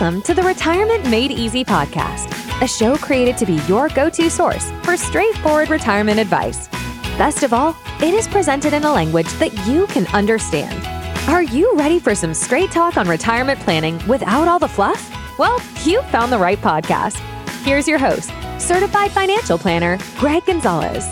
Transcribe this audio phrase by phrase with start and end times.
[0.00, 4.30] Welcome to the Retirement Made Easy podcast, a show created to be your go to
[4.30, 6.68] source for straightforward retirement advice.
[7.18, 10.82] Best of all, it is presented in a language that you can understand.
[11.28, 15.38] Are you ready for some straight talk on retirement planning without all the fluff?
[15.38, 17.18] Well, you found the right podcast.
[17.62, 21.04] Here's your host, certified financial planner, Gregg Gonzalez.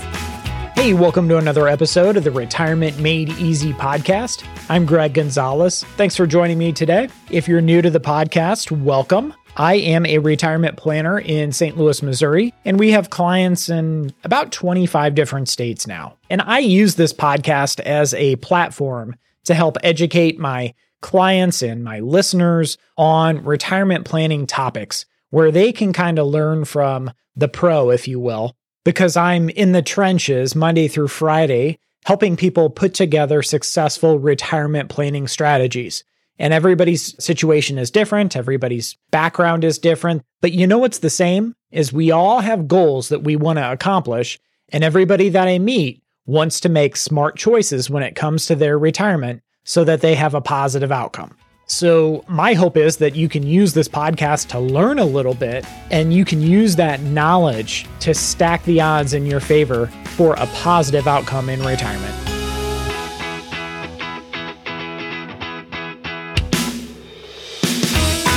[0.79, 4.47] Hey, welcome to another episode of the Retirement Made Easy podcast.
[4.71, 5.83] I'm Gregg Gonzalez.
[5.97, 7.09] Thanks for joining me today.
[7.33, 9.35] If you're new to the podcast, welcome.
[9.57, 11.77] I am a retirement planner in St.
[11.77, 16.17] Louis, Missouri, and we have clients in about 25 different states now.
[16.31, 19.17] And I use this podcast as a platform
[19.47, 25.93] to help educate my clients and my listeners on retirement planning topics where they can
[25.93, 28.55] kind of learn from the pro, if you will,
[28.89, 35.29] because I'm in the trenches Monday through Friday, helping people put together successful retirement planning
[35.29, 36.05] strategies.
[36.39, 40.23] And everybody's situation is different, everybody's background is different.
[40.41, 41.55] But you know what's the same?
[41.71, 46.03] Is we all have goals that we want to accomplish, and everybody that I meet
[46.25, 50.33] wants to make smart choices when it comes to their retirement so that they have
[50.33, 51.37] a positive outcome.
[51.71, 55.67] So, my hope is that you can use this podcast to learn a little bit
[55.91, 60.47] and you can use that knowledge to stack the odds in your favor for a
[60.47, 62.15] positive outcome in retirement.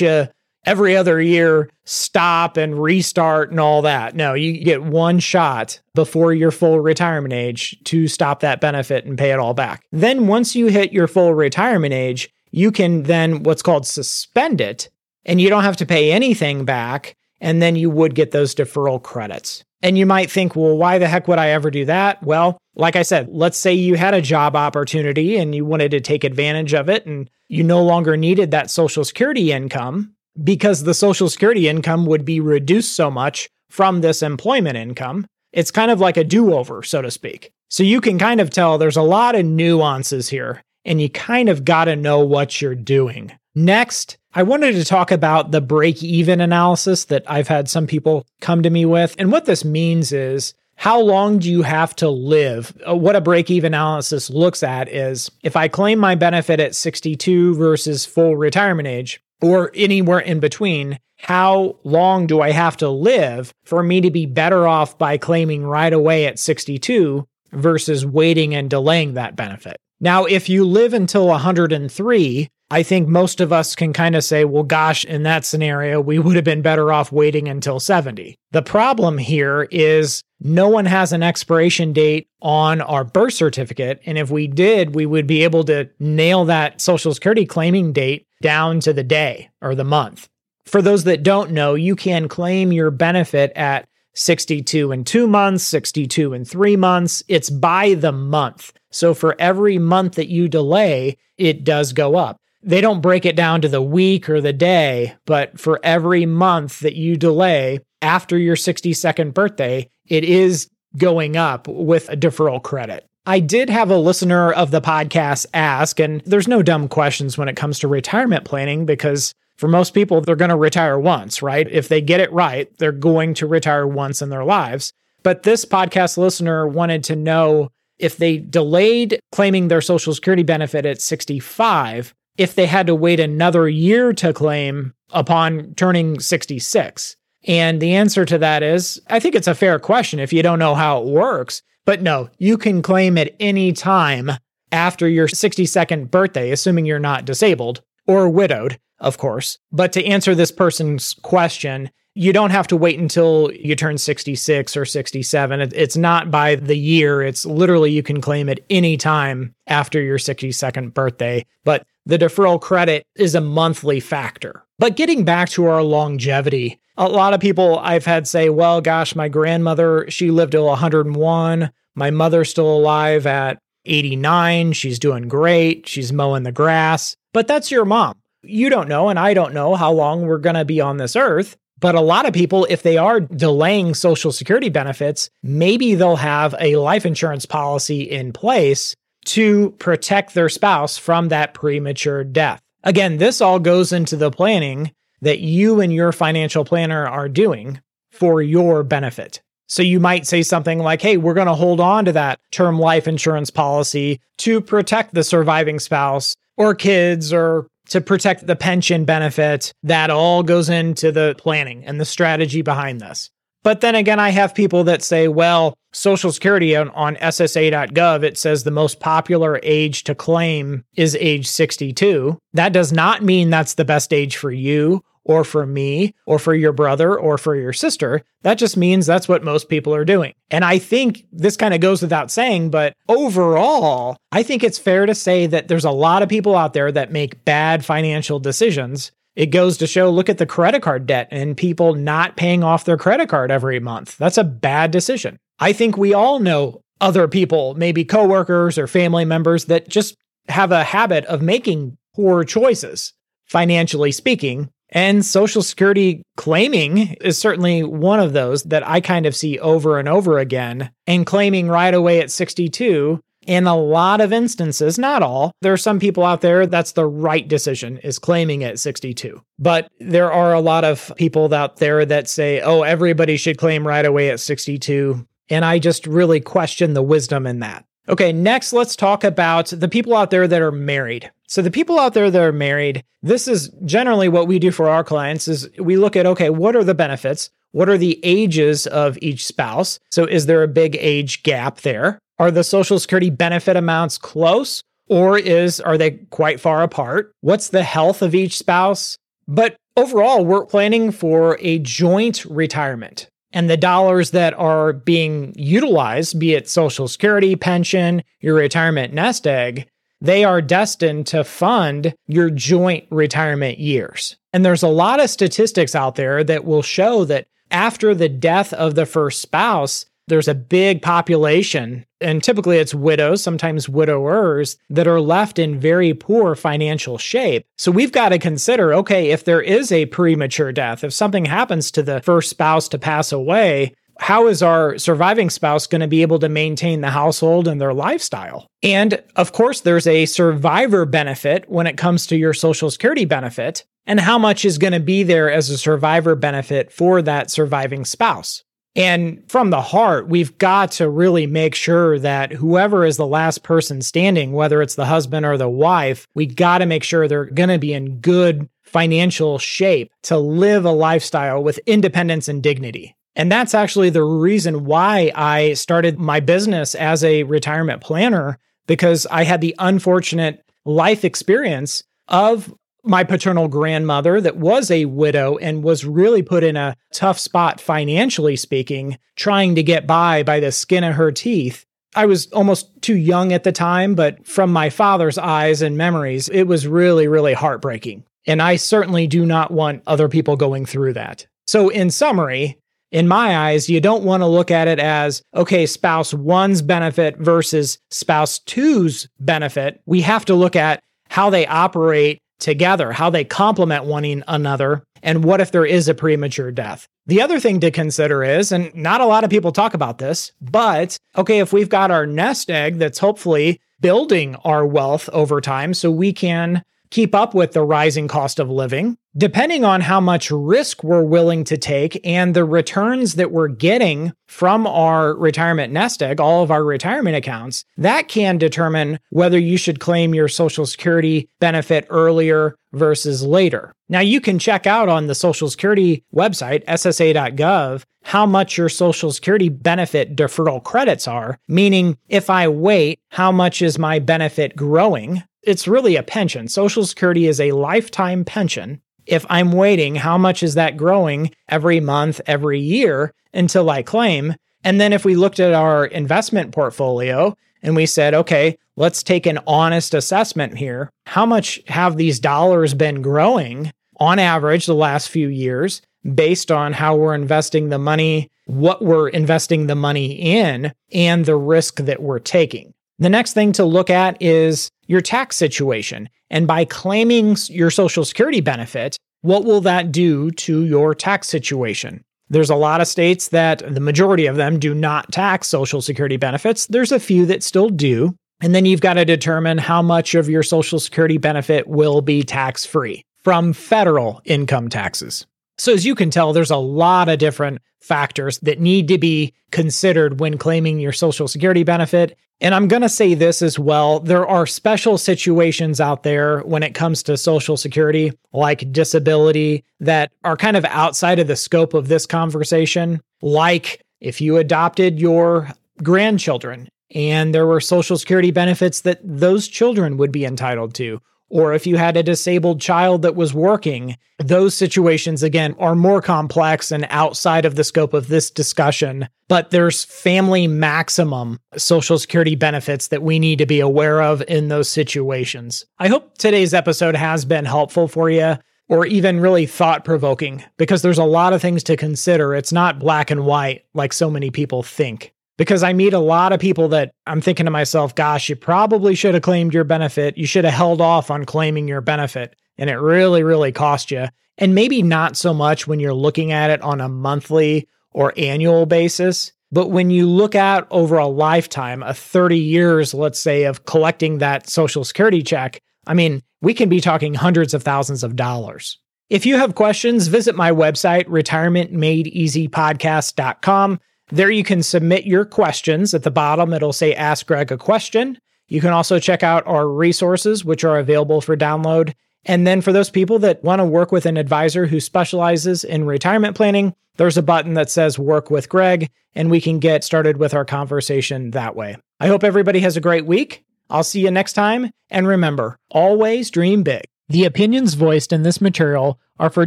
[0.00, 0.28] you
[0.64, 4.14] every other year stop and restart and all that.
[4.14, 9.18] No, you get one shot before your full retirement age to stop that benefit and
[9.18, 9.82] pay it all back.
[9.90, 14.88] Then once you hit your full retirement age, you can then what's called suspend it
[15.24, 17.16] and you don't have to pay anything back.
[17.40, 19.64] And then you would get those deferral credits.
[19.82, 22.22] And you might think, well, why the heck would I ever do that?
[22.22, 26.00] Well, like I said, let's say you had a job opportunity and you wanted to
[26.00, 30.94] take advantage of it and you no longer needed that Social Security income because the
[30.94, 35.26] Social Security income would be reduced so much from this employment income.
[35.52, 37.50] It's kind of like a do over, so to speak.
[37.68, 41.48] So you can kind of tell there's a lot of nuances here and you kind
[41.48, 43.32] of got to know what you're doing.
[43.54, 48.26] Next, I wanted to talk about the break even analysis that I've had some people
[48.40, 49.16] come to me with.
[49.18, 52.72] And what this means is how long do you have to live?
[52.88, 56.76] Uh, what a break even analysis looks at is if I claim my benefit at
[56.76, 62.88] 62 versus full retirement age, or anywhere in between, how long do I have to
[62.88, 68.54] live for me to be better off by claiming right away at 62 versus waiting
[68.54, 69.76] and delaying that benefit?
[69.98, 74.44] Now, if you live until 103, I think most of us can kind of say,
[74.44, 78.36] well, gosh, in that scenario, we would have been better off waiting until 70.
[78.52, 84.00] The problem here is no one has an expiration date on our birth certificate.
[84.06, 88.28] And if we did, we would be able to nail that Social Security claiming date
[88.40, 90.28] down to the day or the month.
[90.64, 95.64] For those that don't know, you can claim your benefit at 62 and two months,
[95.64, 97.24] 62 and three months.
[97.26, 98.72] It's by the month.
[98.90, 103.36] So for every month that you delay, it does go up they don't break it
[103.36, 108.36] down to the week or the day, but for every month that you delay after
[108.38, 113.06] your 62nd birthday, it is going up with a deferral credit.
[113.26, 117.48] I did have a listener of the podcast ask, and there's no dumb questions when
[117.48, 121.70] it comes to retirement planning because for most people, they're going to retire once, right?
[121.70, 124.92] If they get it right, they're going to retire once in their lives.
[125.22, 130.86] But this podcast listener wanted to know if they delayed claiming their Social Security benefit
[130.86, 137.16] at 65, if they had to wait another year to claim upon turning 66?
[137.46, 140.58] And the answer to that is I think it's a fair question if you don't
[140.58, 141.62] know how it works.
[141.84, 144.30] But no, you can claim at any time
[144.72, 149.58] after your 62nd birthday, assuming you're not disabled or widowed, of course.
[149.70, 154.76] But to answer this person's question, you don't have to wait until you turn 66
[154.76, 155.60] or 67.
[155.74, 157.22] It's not by the year.
[157.22, 161.46] It's literally you can claim at any time after your 62nd birthday.
[161.64, 164.64] But the deferral credit is a monthly factor.
[164.78, 169.14] But getting back to our longevity, a lot of people I've had say, well, gosh,
[169.14, 171.70] my grandmother, she lived till 101.
[171.94, 174.72] My mother's still alive at 89.
[174.72, 175.88] She's doing great.
[175.88, 177.16] She's mowing the grass.
[177.32, 178.14] But that's your mom.
[178.42, 181.14] You don't know, and I don't know how long we're going to be on this
[181.14, 181.56] earth.
[181.78, 186.54] But a lot of people, if they are delaying Social Security benefits, maybe they'll have
[186.60, 188.94] a life insurance policy in place
[189.26, 192.60] to protect their spouse from that premature death.
[192.82, 197.80] Again, this all goes into the planning that you and your financial planner are doing
[198.10, 199.40] for your benefit.
[199.68, 202.78] So you might say something like, hey, we're going to hold on to that term
[202.78, 209.04] life insurance policy to protect the surviving spouse or kids or to protect the pension
[209.04, 209.72] benefit.
[209.84, 213.30] That all goes into the planning and the strategy behind this.
[213.62, 218.38] But then again, I have people that say, well, Social Security on, on, SSA.gov, it
[218.38, 222.38] says the most popular age to claim is age 62.
[222.52, 226.54] That does not mean that's the best age for you or for me or for
[226.54, 228.22] your brother or for your sister.
[228.42, 230.32] That just means that's what most people are doing.
[230.50, 235.06] And I think this kind of goes without saying, but overall, I think it's fair
[235.06, 239.12] to say that there's a lot of people out there that make bad financial decisions
[239.36, 242.84] it goes to show look at the credit card debt and people not paying off
[242.84, 244.16] their credit card every month.
[244.18, 245.38] That's a bad decision.
[245.58, 250.16] I think we all know other people, maybe coworkers or family members, that just
[250.48, 253.12] have a habit of making poor choices,
[253.46, 254.70] financially speaking.
[254.92, 259.98] And Social Security claiming is certainly one of those that I kind of see over
[259.98, 260.90] and over again.
[261.06, 265.78] And claiming right away at 62 in a lot of instances, not all, there are
[265.78, 269.42] some people out there that's the right decision is claiming at 62.
[269.58, 273.86] But there are a lot of people out there that say, oh, everybody should claim
[273.86, 275.26] right away at 62.
[275.48, 277.84] And I just really question the wisdom in that.
[278.08, 281.30] Okay, next, let's talk about the people out there that are married.
[281.46, 284.88] So the people out there that are married, this is generally what we do for
[284.88, 287.50] our clients is we look at, okay, what are the benefits?
[287.72, 290.00] What are the ages of each spouse?
[290.10, 292.18] So is there a big age gap there?
[292.40, 297.34] Are the Social Security benefit amounts close or is are they quite far apart?
[297.42, 299.18] What's the health of each spouse?
[299.46, 303.28] But overall, we're planning for a joint retirement.
[303.52, 309.46] And the dollars that are being utilized, be it Social Security, pension, your retirement nest
[309.46, 309.86] egg,
[310.22, 314.36] they are destined to fund your joint retirement years.
[314.54, 318.72] And there's a lot of statistics out there that will show that after the death
[318.72, 325.06] of the first spouse, there's a big population, and typically it's widows, sometimes widowers, that
[325.06, 327.66] are left in very poor financial shape.
[327.76, 331.90] So we've got to consider okay, if there is a premature death, if something happens
[331.90, 336.22] to the first spouse to pass away, how is our surviving spouse going to be
[336.22, 338.66] able to maintain the household and their lifestyle?
[338.82, 343.84] And of course, there's a survivor benefit when it comes to your Social Security benefit,
[344.06, 348.04] and how much is going to be there as a survivor benefit for that surviving
[348.04, 348.62] spouse.
[348.96, 353.62] And from the heart, we've got to really make sure that whoever is the last
[353.62, 357.44] person standing, whether it's the husband or the wife, we got to make sure they're
[357.44, 363.14] going to be in good financial shape to live a lifestyle with independence and dignity.
[363.36, 369.26] And that's actually the reason why I started my business as a retirement planner, because
[369.30, 375.82] I had the unfortunate life experience of my paternal grandmother that was a widow and
[375.82, 380.72] was really put in a tough spot financially speaking, trying to get by by the
[380.72, 381.84] skin of her teeth.
[382.14, 386.48] I was almost too young at the time, but from my father's eyes and memories,
[386.48, 388.24] it was really, really heartbreaking.
[388.46, 391.46] And I certainly do not want other people going through that.
[391.66, 392.78] So, in summary,
[393.12, 397.36] in my eyes, you don't want to look at it as, okay, spouse one's benefit
[397.38, 400.00] versus spouse two's benefit.
[400.06, 405.44] We have to look at how they operate together, how they complement one another, and
[405.44, 407.06] what if there is a premature death.
[407.26, 410.52] The other thing to consider is, and not a lot of people talk about this,
[410.60, 415.94] but okay, if we've got our nest egg that's hopefully building our wealth over time
[415.94, 420.50] so we can keep up with the rising cost of living, depending on how much
[420.50, 426.22] risk we're willing to take and the returns that we're getting from our retirement nest
[426.22, 430.86] egg, all of our retirement accounts, that can determine whether you should claim your Social
[430.86, 433.92] Security benefit earlier versus later.
[434.08, 439.30] Now, you can check out on the Social Security website, ssa.gov, how much your Social
[439.30, 445.44] Security benefit deferral credits are, meaning if I wait, how much is my benefit growing?
[445.62, 446.68] it's really a pension.
[446.68, 449.00] Social Security is a lifetime pension.
[449.30, 454.56] If I'm waiting, how much is that growing every month, every year until I claim?
[454.82, 459.46] And then if we looked at our investment portfolio and we said, okay, let's take
[459.46, 461.12] an honest assessment here.
[461.26, 466.02] How much have these dollars been growing on average the last few years
[466.34, 471.56] based on how we're investing the money, what we're investing the money in, and the
[471.56, 472.92] risk that we're taking?
[473.20, 476.30] The next thing to look at is your tax situation.
[476.48, 482.24] And by claiming your Social Security benefit, what will that do to your tax situation?
[482.48, 486.38] There's a lot of states that the majority of them do not tax Social Security
[486.38, 486.86] benefits.
[486.86, 488.34] There's a few that still do.
[488.62, 492.42] And then you've got to determine how much of your Social Security benefit will be
[492.42, 495.46] tax free from federal income taxes.
[495.80, 499.54] So, as you can tell, there's a lot of different factors that need to be
[499.70, 502.36] considered when claiming your Social Security benefit.
[502.60, 506.82] And I'm going to say this as well there are special situations out there when
[506.82, 511.94] it comes to Social Security, like disability, that are kind of outside of the scope
[511.94, 513.22] of this conversation.
[513.40, 515.70] Like if you adopted your
[516.02, 521.74] grandchildren and there were Social Security benefits that those children would be entitled to, or
[521.74, 526.90] if you had a disabled child that was working, those situations, again, are more complex
[526.90, 529.28] and outside of the scope of this discussion.
[529.48, 534.68] But there's family maximum Social Security benefits that we need to be aware of in
[534.68, 535.84] those situations.
[535.98, 538.56] I hope today's episode has been helpful for you.
[538.88, 542.56] Or even really thought provoking, because there's a lot of things to consider.
[542.56, 546.54] It's not black and white like so many people think because I meet a lot
[546.54, 550.38] of people that I'm thinking to myself, gosh, you probably should have claimed your benefit.
[550.38, 552.56] You should have held off on claiming your benefit.
[552.78, 554.28] And it really, really cost you.
[554.56, 558.86] And maybe not so much when you're looking at it on a monthly or annual
[558.86, 559.52] basis.
[559.70, 564.38] But when you look at over a lifetime, a 30 years, let's say, of collecting
[564.38, 568.98] that Social Security check, I mean, we can be talking hundreds of thousands of dollars.
[569.28, 574.00] If you have questions, visit my website, retirementmadeeasypodcast.com.
[574.32, 576.14] There you can submit your questions.
[576.14, 578.38] At the bottom, it'll say Ask Gregg a question.
[578.68, 582.14] You can also check out our resources, which are available for download.
[582.44, 586.04] And then for those people that want to work with an advisor who specializes in
[586.04, 590.38] retirement planning, there's a button that says Work with Gregg, and we can get started
[590.38, 591.96] with our conversation that way.
[592.18, 593.64] I hope everybody has a great week.
[593.90, 594.90] I'll see you next time.
[595.10, 597.02] And remember, always dream big.
[597.28, 599.66] The opinions voiced in this material are for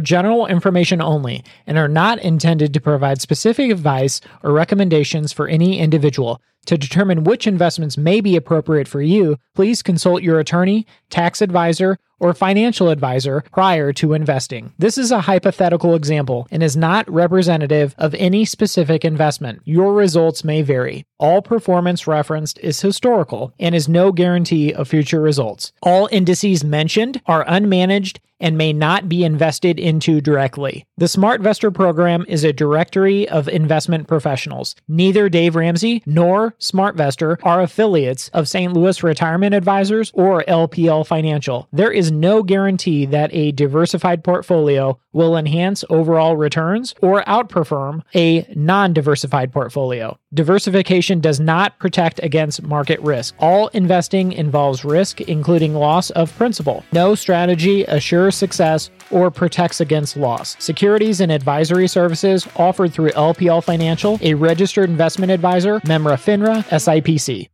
[0.00, 5.78] general information only and are not intended to provide specific advice or recommendations for any
[5.78, 6.40] individual.
[6.66, 11.98] To determine which investments may be appropriate for you, please consult your attorney, tax advisor,
[12.20, 14.72] or financial advisor prior to investing.
[14.78, 19.60] This is a hypothetical example and is not representative of any specific investment.
[19.66, 21.04] Your results may vary.
[21.24, 25.72] All performance referenced is historical and is no guarantee of future results.
[25.80, 30.84] All indices mentioned are unmanaged and may not be invested into directly.
[30.98, 34.76] The SmartVestor program is a directory of investment professionals.
[34.86, 38.74] Neither Dave Ramsey nor SmartVestor are affiliates of St.
[38.74, 41.68] Louis Retirement Advisors or LPL Financial.
[41.72, 48.46] There is no guarantee that a diversified portfolio will enhance overall returns or outperform a
[48.54, 50.18] non diversified portfolio.
[50.34, 53.34] Diversification does not protect against market risk.
[53.38, 56.84] All investing involves risk, including loss of principal.
[56.92, 60.56] No strategy assures success or protects against loss.
[60.62, 67.48] Securities and advisory services offered through LPL Financial, a registered investment advisor, member FINRA, SIPC.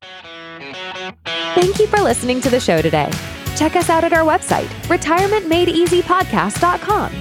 [1.54, 3.10] Thank you for listening to the show today.
[3.56, 7.12] Check us out at our website, retirementmadeeasypodcast.com.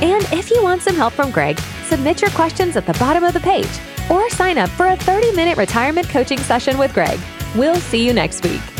[0.00, 3.32] And if you want some help from Gregg, submit your questions at the bottom of
[3.32, 3.66] the page
[4.10, 7.20] or sign up for a 30 minute retirement coaching session with Gregg.
[7.54, 8.77] We'll see you next week.